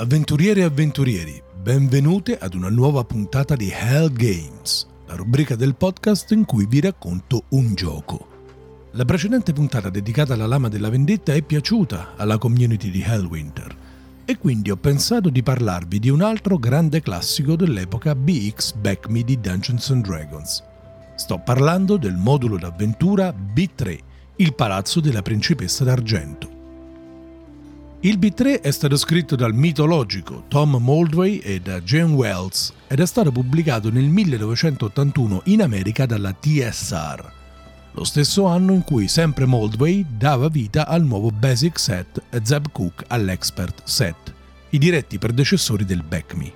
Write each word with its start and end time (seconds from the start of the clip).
Avventurieri 0.00 0.60
e 0.60 0.62
avventurieri, 0.62 1.42
benvenute 1.62 2.38
ad 2.38 2.54
una 2.54 2.70
nuova 2.70 3.04
puntata 3.04 3.54
di 3.54 3.70
Hell 3.70 4.10
Games, 4.10 4.86
la 5.06 5.14
rubrica 5.14 5.56
del 5.56 5.74
podcast 5.74 6.30
in 6.30 6.46
cui 6.46 6.64
vi 6.64 6.80
racconto 6.80 7.42
un 7.48 7.74
gioco. 7.74 8.26
La 8.92 9.04
precedente 9.04 9.52
puntata 9.52 9.90
dedicata 9.90 10.32
alla 10.32 10.46
Lama 10.46 10.70
della 10.70 10.88
Vendetta 10.88 11.34
è 11.34 11.42
piaciuta 11.42 12.14
alla 12.16 12.38
community 12.38 12.90
di 12.90 13.02
Hellwinter 13.02 13.76
e 14.24 14.38
quindi 14.38 14.70
ho 14.70 14.76
pensato 14.76 15.28
di 15.28 15.42
parlarvi 15.42 15.98
di 15.98 16.08
un 16.08 16.22
altro 16.22 16.56
grande 16.56 17.02
classico 17.02 17.54
dell'epoca 17.54 18.14
BX 18.14 18.72
Back 18.76 19.06
Me 19.10 19.22
di 19.22 19.38
Dungeons 19.38 19.90
and 19.90 20.06
Dragons. 20.06 20.62
Sto 21.14 21.42
parlando 21.44 21.98
del 21.98 22.16
modulo 22.16 22.56
d'avventura 22.56 23.34
B3, 23.34 23.98
il 24.36 24.54
palazzo 24.54 25.00
della 25.00 25.20
principessa 25.20 25.84
d'argento. 25.84 26.59
Il 28.02 28.18
B3 28.18 28.62
è 28.62 28.70
stato 28.70 28.96
scritto 28.96 29.36
dal 29.36 29.52
mitologico 29.52 30.44
Tom 30.48 30.76
Moldway 30.80 31.36
e 31.36 31.60
da 31.60 31.82
Jane 31.82 32.14
Wells 32.14 32.72
ed 32.86 32.98
è 32.98 33.06
stato 33.06 33.30
pubblicato 33.30 33.90
nel 33.90 34.08
1981 34.08 35.42
in 35.44 35.60
America 35.60 36.06
dalla 36.06 36.32
TSR, 36.32 37.32
lo 37.92 38.04
stesso 38.04 38.46
anno 38.46 38.72
in 38.72 38.84
cui 38.84 39.06
sempre 39.06 39.44
Moldway 39.44 40.06
dava 40.08 40.48
vita 40.48 40.86
al 40.86 41.04
nuovo 41.04 41.30
Basic 41.30 41.78
Set 41.78 42.22
e 42.30 42.40
Zeb 42.42 42.70
Cook 42.72 43.04
all'Expert 43.08 43.82
Set, 43.84 44.32
i 44.70 44.78
diretti 44.78 45.18
predecessori 45.18 45.84
del 45.84 46.02
Backme. 46.02 46.52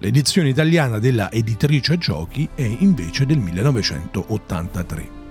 L'edizione 0.00 0.50
italiana 0.50 0.98
della 0.98 1.30
editrice 1.30 1.96
giochi 1.96 2.46
è 2.54 2.62
invece 2.80 3.24
del 3.24 3.38
1983. 3.38 5.27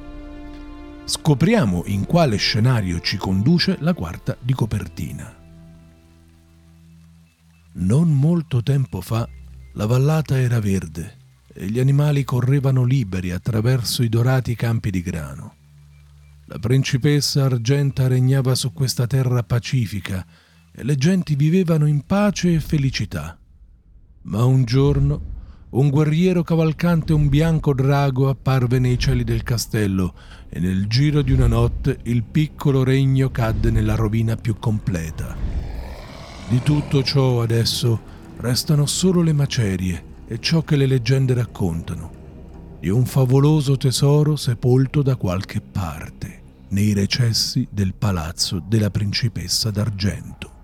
Scopriamo 1.09 1.83
in 1.85 2.05
quale 2.05 2.35
scenario 2.35 2.99
ci 2.99 3.15
conduce 3.15 3.77
la 3.79 3.93
quarta 3.93 4.35
di 4.41 4.51
copertina. 4.51 5.33
Non 7.75 8.13
molto 8.13 8.61
tempo 8.61 8.99
fa 8.99 9.25
la 9.75 9.85
vallata 9.85 10.37
era 10.37 10.59
verde 10.59 11.15
e 11.53 11.67
gli 11.67 11.79
animali 11.79 12.25
correvano 12.25 12.83
liberi 12.83 13.31
attraverso 13.31 14.03
i 14.03 14.09
dorati 14.09 14.53
campi 14.57 14.91
di 14.91 15.01
grano. 15.01 15.55
La 16.47 16.59
principessa 16.59 17.45
argenta 17.45 18.07
regnava 18.07 18.53
su 18.53 18.73
questa 18.73 19.07
terra 19.07 19.43
pacifica 19.43 20.25
e 20.73 20.83
le 20.83 20.97
genti 20.97 21.35
vivevano 21.35 21.85
in 21.85 22.05
pace 22.05 22.53
e 22.53 22.59
felicità. 22.59 23.39
Ma 24.23 24.43
un 24.43 24.65
giorno 24.65 25.35
un 25.69 25.89
guerriero 25.89 26.43
cavalcante 26.43 27.11
un 27.11 27.27
bianco 27.27 27.73
drago 27.73 28.29
apparve 28.29 28.79
nei 28.79 28.97
cieli 28.97 29.25
del 29.25 29.43
castello 29.43 30.13
e 30.47 30.59
nel 30.59 30.87
giro 30.87 31.21
di 31.21 31.33
una 31.33 31.47
notte 31.47 31.99
il 32.03 32.23
piccolo 32.23 32.85
regno 32.85 33.29
cadde 33.31 33.69
nella 33.69 33.95
rovina 33.95 34.37
più 34.37 34.55
completa. 34.59 35.35
Di 36.47 36.61
tutto 36.63 37.03
ciò 37.03 37.41
adesso 37.41 37.99
restano 38.37 38.85
solo 38.85 39.21
le 39.21 39.33
macerie 39.33 40.03
e 40.27 40.39
ciò 40.39 40.61
che 40.61 40.77
le 40.77 40.85
leggende 40.85 41.33
raccontano, 41.33 42.11
di 42.79 42.87
un 42.87 43.05
favoloso 43.05 43.75
tesoro 43.75 44.37
sepolto 44.37 45.01
da 45.01 45.17
qualche 45.17 45.59
parte 45.59 46.41
nei 46.69 46.93
recessi 46.93 47.67
del 47.69 47.93
palazzo 47.93 48.63
della 48.65 48.89
principessa 48.89 49.69
d'argento. 49.69 50.56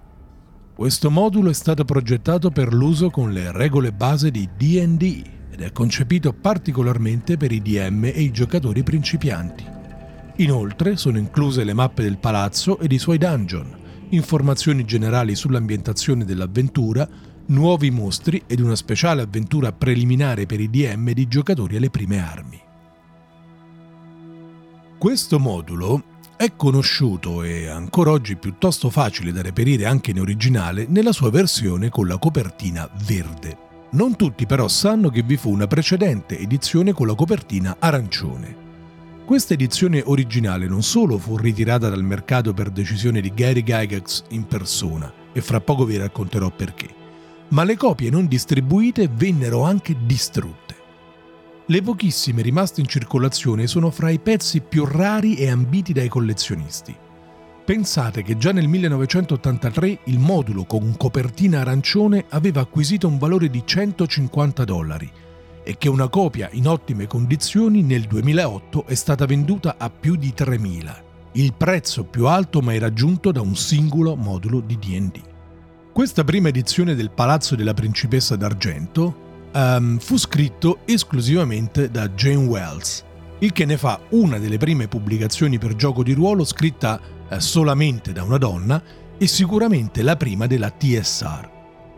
Questo 0.75 1.11
modulo 1.11 1.51
è 1.51 1.53
stato 1.53 1.85
progettato 1.85 2.49
per 2.49 2.73
l'uso 2.73 3.11
con 3.11 3.31
le 3.31 3.51
regole 3.51 3.91
base 3.93 4.31
di 4.31 4.49
DD 4.57 5.23
ed 5.51 5.61
è 5.61 5.71
concepito 5.71 6.33
particolarmente 6.33 7.37
per 7.37 7.51
i 7.51 7.61
DM 7.61 8.05
e 8.05 8.21
i 8.21 8.31
giocatori 8.31 8.81
principianti. 8.81 9.63
Inoltre 10.37 10.97
sono 10.97 11.19
incluse 11.19 11.63
le 11.63 11.73
mappe 11.73 12.01
del 12.01 12.17
palazzo 12.17 12.79
ed 12.79 12.91
i 12.91 12.97
suoi 12.97 13.19
dungeon, 13.19 13.77
informazioni 14.09 14.83
generali 14.83 15.35
sull'ambientazione 15.35 16.25
dell'avventura, 16.25 17.07
nuovi 17.45 17.91
mostri 17.91 18.41
ed 18.47 18.59
una 18.59 18.75
speciale 18.75 19.21
avventura 19.21 19.71
preliminare 19.73 20.47
per 20.47 20.59
i 20.59 20.71
DM 20.71 21.09
ed 21.09 21.19
i 21.19 21.27
giocatori 21.27 21.75
alle 21.75 21.91
prime 21.91 22.17
armi. 22.17 22.59
Questo 24.97 25.37
modulo 25.37 26.12
è 26.43 26.57
conosciuto 26.57 27.41
e 27.41 27.67
ancora 27.67 28.11
oggi 28.11 28.35
piuttosto 28.35 28.89
facile 28.89 29.31
da 29.31 29.41
reperire 29.41 29.85
anche 29.85 30.11
in 30.11 30.19
originale 30.19 30.85
nella 30.89 31.13
sua 31.13 31.29
versione 31.29 31.89
con 31.89 32.05
la 32.05 32.17
copertina 32.17 32.89
verde. 33.05 33.57
Non 33.91 34.17
tutti 34.17 34.45
però 34.45 34.67
sanno 34.67 35.09
che 35.09 35.21
vi 35.21 35.37
fu 35.37 35.51
una 35.51 35.67
precedente 35.67 36.37
edizione 36.37 36.91
con 36.91 37.07
la 37.07 37.15
copertina 37.15 37.77
arancione. 37.79 38.55
Questa 39.23 39.53
edizione 39.53 40.01
originale 40.05 40.67
non 40.67 40.83
solo 40.83 41.17
fu 41.17 41.37
ritirata 41.37 41.87
dal 41.87 42.03
mercato 42.03 42.53
per 42.53 42.71
decisione 42.71 43.21
di 43.21 43.33
Gary 43.33 43.63
Gygax 43.63 44.23
in 44.29 44.45
persona, 44.45 45.11
e 45.31 45.39
fra 45.39 45.61
poco 45.61 45.85
vi 45.85 45.95
racconterò 45.95 46.51
perché, 46.51 46.89
ma 47.49 47.63
le 47.63 47.77
copie 47.77 48.09
non 48.09 48.27
distribuite 48.27 49.07
vennero 49.07 49.63
anche 49.63 49.95
distrutte. 50.05 50.62
Le 51.67 51.81
pochissime 51.81 52.41
rimaste 52.41 52.81
in 52.81 52.87
circolazione 52.87 53.67
sono 53.67 53.89
fra 53.89 54.09
i 54.09 54.19
pezzi 54.19 54.59
più 54.59 54.83
rari 54.83 55.35
e 55.35 55.49
ambiti 55.49 55.93
dai 55.93 56.09
collezionisti. 56.09 56.93
Pensate 57.63 58.21
che 58.21 58.35
già 58.35 58.51
nel 58.51 58.67
1983 58.67 59.99
il 60.05 60.19
modulo 60.19 60.65
con 60.65 60.97
copertina 60.97 61.61
arancione 61.61 62.25
aveva 62.29 62.59
acquisito 62.59 63.07
un 63.07 63.17
valore 63.17 63.49
di 63.49 63.61
150 63.63 64.65
dollari 64.65 65.09
e 65.63 65.77
che 65.77 65.87
una 65.87 66.09
copia 66.09 66.49
in 66.51 66.67
ottime 66.67 67.07
condizioni 67.07 67.81
nel 67.81 68.03
2008 68.07 68.85
è 68.85 68.95
stata 68.95 69.25
venduta 69.25 69.75
a 69.77 69.89
più 69.89 70.17
di 70.17 70.33
3.000, 70.35 70.93
il 71.33 71.53
prezzo 71.53 72.03
più 72.03 72.27
alto 72.27 72.59
mai 72.59 72.77
raggiunto 72.77 73.31
da 73.31 73.39
un 73.39 73.55
singolo 73.55 74.17
modulo 74.17 74.59
di 74.59 74.77
DD. 74.77 75.21
Questa 75.93 76.25
prima 76.25 76.49
edizione 76.49 76.93
del 76.93 77.11
Palazzo 77.11 77.55
della 77.55 77.73
Principessa 77.73 78.35
d'Argento 78.35 79.31
um, 79.53 79.97
fu 79.99 80.17
scritto 80.17 80.79
esclusivamente 80.85 81.89
da 81.89 82.09
Jane 82.09 82.45
Wells, 82.45 83.03
il 83.39 83.51
che 83.51 83.65
ne 83.65 83.77
fa 83.77 83.99
una 84.09 84.37
delle 84.37 84.57
prime 84.57 84.87
pubblicazioni 84.87 85.57
per 85.57 85.75
gioco 85.75 86.03
di 86.03 86.13
ruolo 86.13 86.43
scritta 86.43 86.99
eh, 87.29 87.39
solamente 87.39 88.11
da 88.11 88.23
una 88.23 88.37
donna 88.37 88.81
e 89.17 89.27
sicuramente 89.27 90.01
la 90.01 90.15
prima 90.15 90.47
della 90.47 90.69
TSR. 90.69 91.51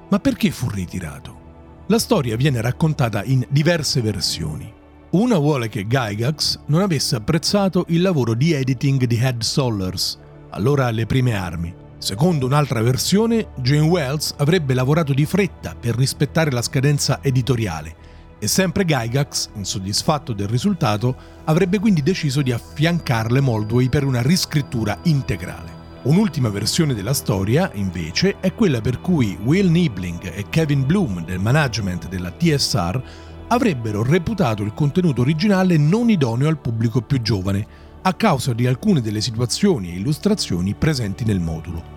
Ma 0.09 0.19
perché 0.19 0.51
fu 0.51 0.69
ritirato? 0.69 1.43
La 1.87 1.99
storia 1.99 2.35
viene 2.35 2.61
raccontata 2.61 3.23
in 3.23 3.45
diverse 3.49 4.01
versioni. 4.01 4.71
Una 5.11 5.37
vuole 5.37 5.69
che 5.69 5.85
Gygax 5.85 6.61
non 6.67 6.81
avesse 6.81 7.15
apprezzato 7.15 7.85
il 7.89 8.01
lavoro 8.01 8.33
di 8.33 8.53
editing 8.53 9.05
di 9.05 9.17
Head 9.17 9.41
Sollers, 9.41 10.19
allora 10.49 10.87
alle 10.87 11.05
prime 11.05 11.35
armi, 11.35 11.73
Secondo 12.05 12.45
un'altra 12.45 12.83
versione, 12.83 13.47
Jane 13.55 13.87
Wells 13.87 14.35
avrebbe 14.37 14.75
lavorato 14.75 15.11
di 15.11 15.25
fretta 15.25 15.73
per 15.73 15.95
rispettare 15.95 16.51
la 16.51 16.61
scadenza 16.61 17.17
editoriale 17.19 17.95
e 18.37 18.47
sempre 18.47 18.85
Gygax, 18.85 19.49
insoddisfatto 19.55 20.31
del 20.31 20.47
risultato, 20.47 21.15
avrebbe 21.45 21.79
quindi 21.79 22.03
deciso 22.03 22.43
di 22.43 22.51
affiancarle 22.51 23.41
Moldway 23.41 23.89
per 23.89 24.03
una 24.03 24.21
riscrittura 24.21 24.99
integrale. 25.05 25.71
Un'ultima 26.03 26.49
versione 26.49 26.93
della 26.93 27.15
storia, 27.15 27.71
invece, 27.73 28.35
è 28.39 28.53
quella 28.53 28.81
per 28.81 29.01
cui 29.01 29.35
Will 29.43 29.71
Niebling 29.71 30.31
e 30.31 30.45
Kevin 30.47 30.85
Bloom 30.85 31.25
del 31.25 31.39
management 31.39 32.07
della 32.07 32.29
TSR 32.29 33.01
avrebbero 33.47 34.03
reputato 34.03 34.61
il 34.61 34.75
contenuto 34.75 35.21
originale 35.21 35.77
non 35.77 36.11
idoneo 36.11 36.49
al 36.49 36.59
pubblico 36.59 37.01
più 37.01 37.19
giovane, 37.19 37.84
a 38.07 38.13
causa 38.13 38.53
di 38.53 38.67
alcune 38.67 39.01
delle 39.01 39.19
situazioni 39.19 39.89
e 39.89 39.95
illustrazioni 39.95 40.75
presenti 40.75 41.25
nel 41.25 41.39
modulo 41.39 41.93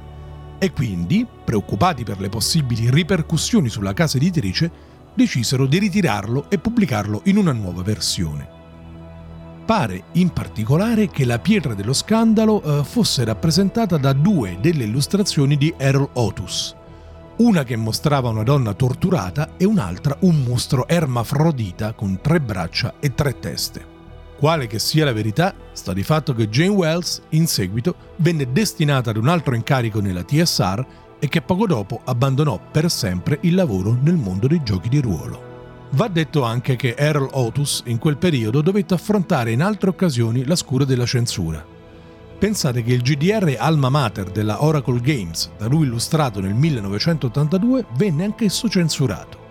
e 0.58 0.72
quindi, 0.72 1.26
preoccupati 1.44 2.02
per 2.02 2.18
le 2.18 2.30
possibili 2.30 2.90
ripercussioni 2.90 3.68
sulla 3.68 3.92
casa 3.92 4.16
editrice, 4.16 4.70
decisero 5.14 5.66
di 5.66 5.78
ritirarlo 5.78 6.48
e 6.48 6.58
pubblicarlo 6.58 7.22
in 7.24 7.36
una 7.36 7.52
nuova 7.52 7.82
versione. 7.82 8.56
Pare 9.64 10.04
in 10.12 10.30
particolare 10.30 11.08
che 11.08 11.24
la 11.24 11.38
pietra 11.38 11.74
dello 11.74 11.92
scandalo 11.92 12.62
eh, 12.62 12.84
fosse 12.84 13.22
rappresentata 13.22 13.98
da 13.98 14.12
due 14.12 14.56
delle 14.60 14.84
illustrazioni 14.84 15.56
di 15.56 15.72
Errol 15.76 16.08
Otus, 16.14 16.74
una 17.36 17.62
che 17.62 17.76
mostrava 17.76 18.30
una 18.30 18.42
donna 18.42 18.72
torturata 18.72 19.50
e 19.56 19.64
un'altra 19.64 20.16
un 20.20 20.42
mostro 20.42 20.88
ermafrodita 20.88 21.92
con 21.92 22.18
tre 22.20 22.40
braccia 22.40 22.94
e 22.98 23.14
tre 23.14 23.38
teste. 23.38 23.87
Quale 24.38 24.68
che 24.68 24.78
sia 24.78 25.04
la 25.04 25.12
verità, 25.12 25.52
sta 25.72 25.92
di 25.92 26.04
fatto 26.04 26.32
che 26.32 26.48
Jane 26.48 26.68
Wells, 26.68 27.22
in 27.30 27.48
seguito, 27.48 27.96
venne 28.18 28.52
destinata 28.52 29.10
ad 29.10 29.16
un 29.16 29.26
altro 29.26 29.56
incarico 29.56 30.00
nella 30.00 30.22
TSR 30.22 30.86
e 31.18 31.28
che 31.28 31.42
poco 31.42 31.66
dopo 31.66 32.02
abbandonò 32.04 32.60
per 32.70 32.88
sempre 32.88 33.38
il 33.42 33.56
lavoro 33.56 33.98
nel 34.00 34.14
mondo 34.14 34.46
dei 34.46 34.62
giochi 34.62 34.88
di 34.88 35.00
ruolo. 35.00 35.88
Va 35.90 36.06
detto 36.06 36.44
anche 36.44 36.76
che 36.76 36.94
Earl 36.96 37.30
Otus 37.32 37.82
in 37.86 37.98
quel 37.98 38.16
periodo 38.16 38.60
dovette 38.60 38.94
affrontare 38.94 39.50
in 39.50 39.60
altre 39.60 39.90
occasioni 39.90 40.44
la 40.44 40.54
scura 40.54 40.84
della 40.84 41.06
censura. 41.06 41.64
Pensate 42.38 42.84
che 42.84 42.92
il 42.92 43.02
GDR 43.02 43.56
Alma 43.58 43.88
Mater 43.88 44.30
della 44.30 44.62
Oracle 44.62 45.00
Games, 45.00 45.50
da 45.58 45.66
lui 45.66 45.86
illustrato 45.86 46.40
nel 46.40 46.54
1982, 46.54 47.86
venne 47.96 48.22
anch'esso 48.22 48.68
censurato. 48.68 49.47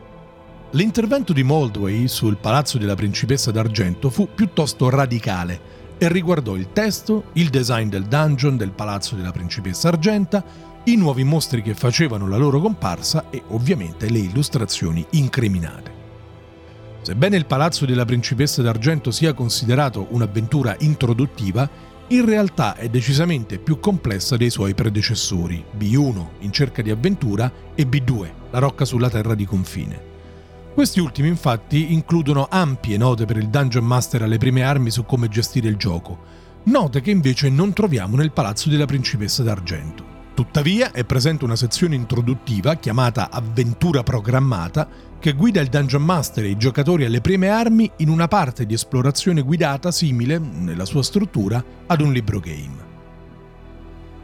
L'intervento 0.72 1.32
di 1.32 1.44
Moldway 1.44 2.10
sul 2.10 2.36
palazzo 2.36 2.78
della 2.78 2.96
principessa 2.96 3.52
d'argento 3.52 4.10
fu 4.10 4.28
piuttosto 4.36 4.90
radicale 4.90 5.96
e 5.98 6.10
riguardò 6.10 6.56
il 6.56 6.74
testo, 6.74 7.26
il 7.34 7.48
design 7.48 7.88
del 7.88 8.04
dungeon 8.04 8.58
del 8.58 8.72
palazzo 8.72 9.16
della 9.16 9.32
principessa 9.32 9.88
Argenta, 9.88 10.44
i 10.84 10.98
nuovi 10.98 11.24
mostri 11.24 11.62
che 11.62 11.74
facevano 11.74 12.28
la 12.28 12.36
loro 12.36 12.60
comparsa 12.60 13.30
e 13.30 13.42
ovviamente 13.48 14.10
le 14.10 14.20
illustrazioni 14.20 15.06
incriminate. 15.12 15.96
Sebbene 17.02 17.38
il 17.38 17.46
palazzo 17.46 17.86
della 17.86 18.04
principessa 18.04 18.62
d'argento 18.62 19.10
sia 19.10 19.34
considerato 19.34 20.08
un'avventura 20.10 20.76
introduttiva, 20.80 21.68
in 22.08 22.26
realtà 22.26 22.76
è 22.76 22.90
decisamente 22.90 23.58
più 23.58 23.80
complessa 23.80 24.36
dei 24.36 24.50
suoi 24.50 24.74
predecessori, 24.74 25.64
B1 25.78 26.26
in 26.40 26.52
cerca 26.52 26.82
di 26.82 26.92
avventura 26.92 27.50
e 27.74 27.88
B2, 27.88 28.32
la 28.52 28.60
rocca 28.60 28.84
sulla 28.84 29.10
terra 29.10 29.34
di 29.34 29.46
confine. 29.46 30.16
Questi 30.78 31.00
ultimi 31.00 31.28
infatti 31.28 31.92
includono 31.92 32.46
ampie 32.48 32.98
note 32.98 33.26
per 33.26 33.36
il 33.38 33.50
Dungeon 33.50 33.84
Master 33.84 34.22
alle 34.22 34.38
prime 34.38 34.62
armi 34.62 34.92
su 34.92 35.06
come 35.06 35.28
gestire 35.28 35.68
il 35.68 35.76
gioco, 35.76 36.20
note 36.66 37.02
che 37.02 37.10
invece 37.10 37.50
non 37.50 37.74
troviamo 37.74 38.16
nel 38.16 38.32
palazzo 38.32 38.70
della 38.70 38.86
principessa 38.86 39.42
d'argento. 39.42 40.06
Tuttavia 40.36 40.92
è 40.92 41.04
presente 41.04 41.46
una 41.46 41.56
sezione 41.56 41.96
introduttiva 41.96 42.76
chiamata 42.76 43.32
Avventura 43.32 44.04
programmata 44.04 44.88
che 45.20 45.34
guida 45.34 45.62
il 45.62 45.70
Dungeon 45.70 46.04
Master 46.04 46.44
e 46.44 46.50
i 46.50 46.58
giocatori 46.58 47.06
alle 47.06 47.22
prime 47.22 47.50
armi 47.50 47.90
in 47.98 48.10
una 48.10 48.28
parte 48.28 48.68
di 48.68 48.76
esplorazione 48.76 49.42
guidata 49.42 49.90
simile, 49.90 50.38
nella 50.38 50.86
sua 50.86 51.02
struttura, 51.02 51.64
ad 51.88 52.02
un 52.02 52.14
libro 52.14 52.40
game. 52.40 52.86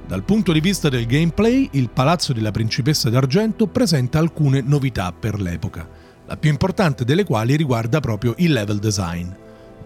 Dal 0.05 0.21
punto 0.21 0.51
di 0.51 0.59
vista 0.59 0.87
del 0.87 1.07
gameplay, 1.07 1.69
il 1.71 1.89
Palazzo 1.89 2.31
della 2.31 2.51
Principessa 2.51 3.09
d'Argento 3.09 3.65
presenta 3.65 4.19
alcune 4.19 4.61
novità 4.61 5.11
per 5.11 5.41
l'epoca, 5.41 6.02
la 6.25 6.37
più 6.37 6.49
importante 6.49 7.03
delle 7.03 7.25
quali 7.25 7.55
riguarda 7.55 7.99
proprio 7.99 8.33
il 8.37 8.53
level 8.53 8.79
design, 8.79 9.29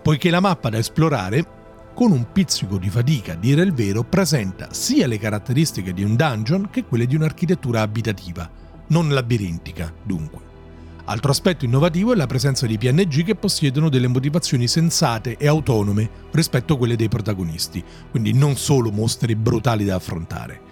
poiché 0.01 0.29
la 0.29 0.39
mappa 0.39 0.69
da 0.69 0.77
esplorare 0.77 1.55
con 1.93 2.11
un 2.11 2.31
pizzico 2.31 2.77
di 2.77 2.89
fatica, 2.89 3.33
a 3.33 3.35
dire 3.35 3.63
il 3.63 3.73
vero, 3.73 4.03
presenta 4.03 4.67
sia 4.71 5.07
le 5.07 5.17
caratteristiche 5.17 5.93
di 5.93 6.03
un 6.03 6.15
dungeon 6.15 6.69
che 6.69 6.83
quelle 6.83 7.07
di 7.07 7.15
un'architettura 7.15 7.81
abitativa, 7.81 8.47
non 8.89 9.09
labirintica, 9.09 9.91
dunque. 10.03 10.45
Altro 11.05 11.31
aspetto 11.31 11.65
innovativo 11.65 12.13
è 12.13 12.15
la 12.15 12.27
presenza 12.27 12.67
di 12.67 12.77
PNG 12.77 13.23
che 13.23 13.35
possiedono 13.35 13.89
delle 13.89 14.07
motivazioni 14.07 14.67
sensate 14.67 15.37
e 15.37 15.47
autonome 15.47 16.09
rispetto 16.31 16.73
a 16.73 16.77
quelle 16.77 16.97
dei 16.97 17.07
protagonisti, 17.07 17.83
quindi 18.11 18.33
non 18.33 18.57
solo 18.57 18.91
mostri 18.91 19.33
brutali 19.35 19.85
da 19.85 19.95
affrontare. 19.95 20.66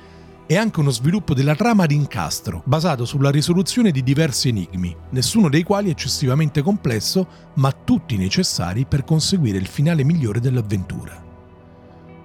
E 0.48 0.58
anche 0.58 0.80
uno 0.80 0.92
sviluppo 0.92 1.34
della 1.34 1.56
trama 1.56 1.88
di 1.88 1.96
incastro, 1.96 2.62
basato 2.66 3.04
sulla 3.04 3.32
risoluzione 3.32 3.90
di 3.90 4.04
diversi 4.04 4.50
enigmi, 4.50 4.96
nessuno 5.10 5.50
dei 5.50 5.64
quali 5.64 5.90
eccessivamente 5.90 6.62
complesso, 6.62 7.28
ma 7.56 7.72
tutti 7.72 8.16
necessari 8.16 8.86
per 8.86 9.04
conseguire 9.04 9.58
il 9.58 9.66
finale 9.66 10.04
migliore 10.04 10.40
dell'avventura. 10.40 11.24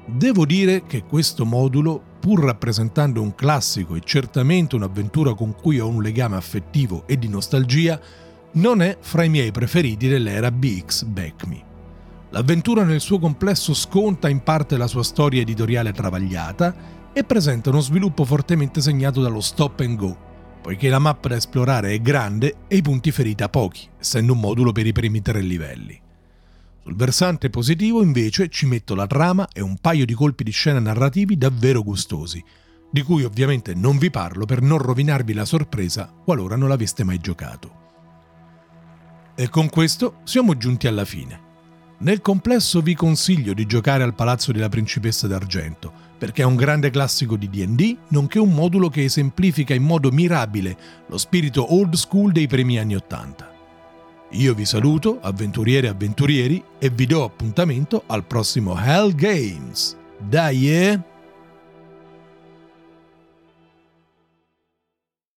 Devo 0.05 0.45
dire 0.45 0.85
che 0.85 1.05
questo 1.05 1.47
modulo, 1.47 2.03
pur 2.21 2.45
rappresentando 2.45 3.23
un 3.23 3.35
classico 3.35 3.95
e 3.95 4.03
certamente 4.05 4.77
un'avventura 4.77 5.33
con 5.33 5.55
cui 5.55 5.81
ho 5.81 5.89
un 5.89 6.03
legame 6.03 6.37
affettivo 6.37 7.05
e 7.07 7.19
di 7.19 7.29
nostalgia, 7.29 7.99
non 8.53 8.83
è 8.83 8.99
fra 9.01 9.23
i 9.23 9.31
miei 9.31 9.51
preferiti 9.51 10.09
dell'era 10.09 10.51
BX 10.51 11.05
Back 11.05 11.47
Me. 11.47 11.65
L'avventura 12.31 12.85
nel 12.85 13.01
suo 13.01 13.19
complesso 13.19 13.73
sconta 13.73 14.29
in 14.29 14.43
parte 14.43 14.77
la 14.77 14.87
sua 14.87 15.03
storia 15.03 15.41
editoriale 15.41 15.93
travagliata 15.93 16.99
e 17.13 17.25
presenta 17.25 17.71
uno 17.71 17.81
sviluppo 17.81 18.25
fortemente 18.25 18.81
segnato 18.81 19.21
dallo 19.21 19.41
stop 19.41 19.81
and 19.81 19.97
go, 19.97 20.17
poiché 20.63 20.89
la 20.89 20.99
mappa 20.99 21.29
da 21.29 21.37
esplorare 21.37 21.93
è 21.93 22.01
grande 22.01 22.57
e 22.69 22.77
i 22.77 22.83
punti 22.83 23.11
ferita 23.11 23.49
pochi, 23.49 23.89
essendo 23.99 24.33
un 24.33 24.41
modulo 24.41 24.73
per 24.73 24.87
i 24.87 24.93
primi 24.93 25.21
tre 25.21 25.41
livelli. 25.41 26.01
Sul 26.83 26.97
versante 26.97 27.51
positivo 27.51 28.03
invece 28.03 28.49
ci 28.49 28.67
metto 28.67 28.95
la 28.95 29.07
trama 29.07 29.49
e 29.53 29.61
un 29.61 29.77
paio 29.79 30.05
di 30.05 30.15
colpi 30.15 30.45
di 30.45 30.51
scena 30.51 30.81
narrativi 30.81 31.37
davvero 31.37 31.83
gustosi, 31.83 32.43
di 32.91 33.03
cui 33.03 33.25
ovviamente 33.25 33.75
non 33.75 33.99
vi 33.99 34.11
parlo 34.11 34.47
per 34.47 34.63
non 34.63 34.79
rovinarvi 34.79 35.33
la 35.33 35.45
sorpresa 35.45 36.13
qualora 36.25 36.57
non 36.57 36.69
l'aveste 36.69 37.05
mai 37.05 37.19
giocato. 37.19 37.79
E 39.35 39.49
con 39.49 39.69
questo 39.69 40.21
siamo 40.25 40.57
giunti 40.57 40.87
alla 40.87 41.05
fine. 41.05 41.49
Nel 42.03 42.23
complesso 42.23 42.81
vi 42.81 42.95
consiglio 42.95 43.53
di 43.53 43.67
giocare 43.67 44.03
al 44.03 44.15
Palazzo 44.15 44.53
della 44.53 44.71
Principessa 44.71 45.27
d'Argento, 45.27 45.93
perché 46.17 46.41
è 46.41 46.47
un 46.47 46.57
grande 46.57 46.89
classico 46.89 47.37
di 47.37 47.51
DD, 47.51 47.97
nonché 48.09 48.39
un 48.39 48.55
modulo 48.55 48.89
che 48.89 49.05
esemplifica 49.05 49.75
in 49.75 49.83
modo 49.83 50.11
mirabile 50.11 50.77
lo 51.09 51.19
spirito 51.19 51.75
old 51.75 51.95
school 51.97 52.33
dei 52.33 52.47
primi 52.47 52.79
anni 52.79 52.95
Ottanta. 52.95 53.53
Io 54.31 54.55
vi 54.55 54.65
saluto, 54.65 55.19
avventuriere 55.21 55.89
e 55.89 55.91
avventurieri, 55.91 56.65
e 56.79 56.89
vi 56.89 57.05
do 57.05 57.23
appuntamento 57.23 58.05
al 58.07 58.25
prossimo 58.25 58.79
Hell 58.83 59.15
Games. 59.15 59.95
Dai! 60.17 60.71
Eh? 60.71 61.10